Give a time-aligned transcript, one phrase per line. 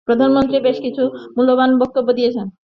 [0.07, 1.03] প্রধানমন্ত্রী বেশ কিছু
[1.35, 2.47] মূল্যবান বক্তব্য দিয়েছেন।